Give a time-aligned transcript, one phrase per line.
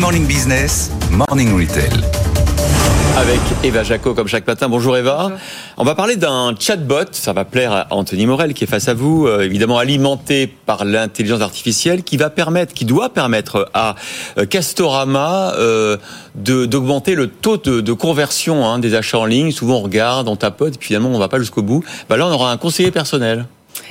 [0.00, 1.92] Good Morning Business, Morning Retail.
[3.18, 4.70] Avec Eva Jaco comme chaque matin.
[4.70, 5.32] Bonjour Eva.
[5.76, 8.94] On va parler d'un chatbot, ça va plaire à Anthony Morel qui est face à
[8.94, 13.94] vous, euh, évidemment alimenté par l'intelligence artificielle qui va permettre, qui doit permettre à
[14.38, 15.98] euh, Castorama euh,
[16.34, 19.50] d'augmenter le taux de, de conversion hein, des achats en ligne.
[19.52, 21.84] Souvent on regarde, on tapote, et puis finalement on va pas jusqu'au bout.
[22.08, 23.44] Bah là on aura un conseiller personnel.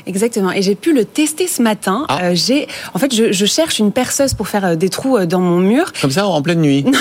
[0.09, 0.52] Exactement.
[0.52, 2.05] Et j'ai pu le tester ce matin.
[2.09, 2.20] Ah.
[2.23, 5.27] Euh, j'ai, en fait, je, je cherche une perceuse pour faire euh, des trous euh,
[5.27, 5.94] dans mon mur.
[6.02, 6.84] Comme ça en pleine nuit.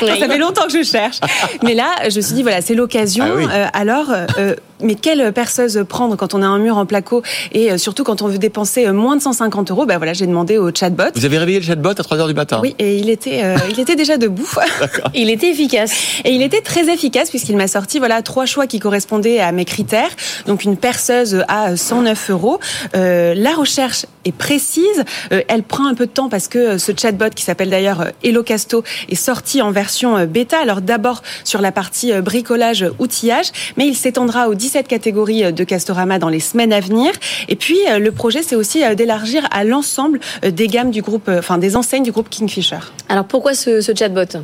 [0.00, 1.20] Ça fait longtemps que je cherche.
[1.62, 3.24] Mais là, je me suis dit, voilà, c'est l'occasion.
[3.26, 3.46] Ah oui.
[3.50, 7.72] Euh, alors, euh, mais quelle perceuse prendre quand on a un mur en placo et
[7.72, 9.86] euh, surtout quand on veut dépenser euh, moins de 150 euros?
[9.86, 11.04] Ben voilà, j'ai demandé au chatbot.
[11.14, 12.60] Vous avez réveillé le chatbot à 3h du matin?
[12.62, 14.48] Oui, et il était, euh, il était déjà debout.
[15.14, 15.92] Il était efficace.
[16.24, 19.64] Et il était très efficace puisqu'il m'a sorti voilà trois choix qui correspondaient à mes
[19.64, 20.10] critères.
[20.46, 22.60] Donc une perceuse à 109 euros.
[22.94, 25.04] Euh, la recherche est précise.
[25.32, 28.10] Euh, elle prend un peu de temps parce que ce chatbot qui s'appelle d'ailleurs euh,
[28.22, 30.60] Hello Casto est sorti en version bêta.
[30.60, 35.62] Alors d'abord sur la partie bricolage outillage, mais il s'étendra aux 17 catégories euh, de
[35.62, 37.12] Castorama dans les semaines à venir.
[37.48, 41.30] Et puis euh, le projet c'est aussi euh, d'élargir à l'ensemble des gammes du groupe,
[41.32, 42.80] enfin des enseignes du groupe Kingfisher.
[43.08, 44.40] Alors pourquoi ce chatbot?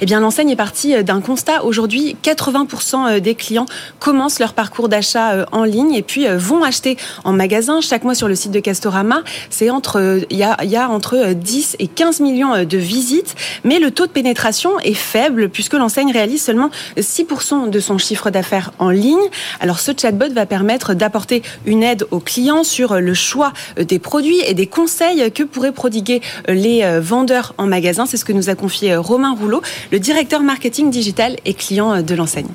[0.00, 1.64] Eh bien, l'enseigne est partie euh, d'un constat.
[1.64, 3.66] Aujourd'hui, 80% des clients
[3.98, 7.80] commencent leur parcours d'achat euh, en ligne et puis euh, vont acheter en magasin.
[7.80, 10.88] Chaque mois sur le site de Castorama, c'est entre, euh, il y a, y a
[10.88, 14.94] entre euh, 10 et 15 millions euh, de visites, mais le taux de pénétration est
[14.94, 19.18] faible puisque l'enseigne réalise seulement 6% de son chiffre d'affaires en ligne.
[19.60, 23.84] Alors, ce chatbot va permettre d'apporter une aide aux clients sur euh, le choix euh,
[23.84, 28.06] des produits et des conseils que pourraient prodiguer euh, les euh, vendeurs en magasin.
[28.06, 31.92] C'est ce que nous a confié euh, Romain Rouleau, le directeur marketing digital et client
[31.92, 32.48] euh, de l'enseigne.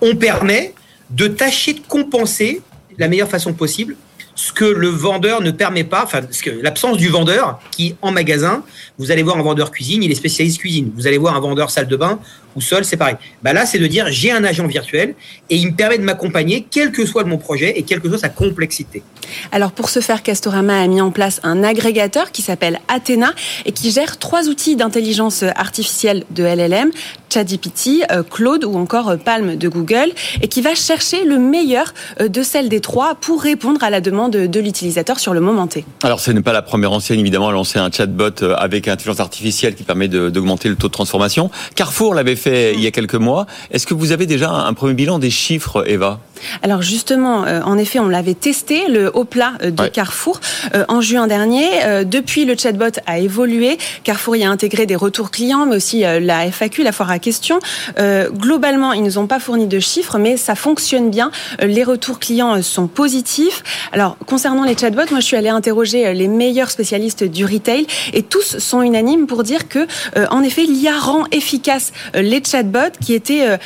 [0.00, 0.74] on permet
[1.10, 2.62] de tâcher de compenser
[2.98, 3.96] la meilleure façon possible
[4.34, 6.20] ce que le vendeur ne permet pas, enfin,
[6.62, 8.62] l'absence du vendeur qui, en magasin,
[8.98, 10.90] vous allez voir un vendeur cuisine, il est spécialiste cuisine.
[10.96, 12.18] Vous allez voir un vendeur salle de bain
[12.56, 13.16] ou sol, c'est pareil.
[13.42, 15.14] Bah là, c'est de dire j'ai un agent virtuel
[15.50, 18.18] et il me permet de m'accompagner, quel que soit mon projet et quelle que soit
[18.18, 19.02] sa complexité.
[19.50, 23.32] Alors pour ce faire, Castorama a mis en place un agrégateur qui s'appelle Athena
[23.64, 26.90] et qui gère trois outils d'intelligence artificielle de LLM,
[27.32, 30.12] ChatGPT, euh, Claude ou encore euh, Palm de Google,
[30.42, 34.00] et qui va chercher le meilleur euh, de celle des trois pour répondre à la
[34.00, 35.84] demande de l'utilisateur sur le moment T.
[36.02, 39.74] Alors, ce n'est pas la première enseigne, évidemment, à lancer un chatbot avec intelligence artificielle
[39.74, 41.50] qui permet d'augmenter le taux de transformation.
[41.74, 43.46] Carrefour l'avait fait il y a quelques mois.
[43.70, 46.20] Est-ce que vous avez déjà un premier bilan des chiffres, Eva?
[46.62, 49.90] Alors justement, euh, en effet, on l'avait testé, le haut plat euh, de Ouais.
[49.90, 50.40] Carrefour,
[50.74, 51.66] euh, en juin dernier.
[51.84, 53.78] Euh, depuis, le chatbot a évolué.
[54.04, 57.18] Carrefour y a intégré des retours clients, mais aussi euh, la FAQ, la foire à
[57.18, 57.58] questions.
[57.98, 61.30] Euh, globalement, ils nous ont pas fourni de chiffres, mais ça fonctionne bien.
[61.60, 63.62] Les retours clients sont positifs.
[63.92, 68.22] Alors, concernant les chatbots, moi, je suis allée interroger les meilleurs spécialistes du retail et
[68.22, 69.86] tous sont unanimes pour dire que,
[70.16, 73.58] euh, en effet, l'IA rend efficace les chatbots qui étaient,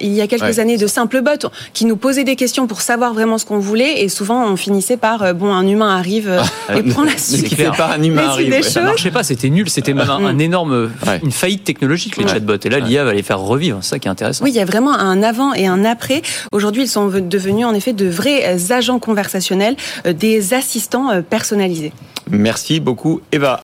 [0.00, 0.60] il y a quelques Ouais.
[0.60, 4.02] années, de simples bots qui nous posaient des questions pour savoir vraiment ce qu'on voulait
[4.02, 6.42] et souvent on finissait par, euh, bon, un humain arrive euh,
[6.76, 7.48] et prend la Ce suite.
[7.48, 8.46] qui fait pas un humain arrive.
[8.46, 8.62] des ouais.
[8.62, 11.20] choses- Ça marchait pas, c'était nul, c'était même un, un énorme, Ouais.
[11.24, 12.30] une faillite technologique les Ouais.
[12.30, 12.56] chatbots.
[12.64, 14.44] Et là, l'IA va les faire revivre, c'est ça qui est intéressant.
[14.44, 16.22] Oui, il y a vraiment un avant et un après.
[16.52, 21.22] Aujourd'hui, ils sont devenus en effet de vrais euh, agents conversationnels, euh, des assistants euh,
[21.22, 21.92] personnalisés.
[22.30, 23.60] Merci beaucoup, Eva.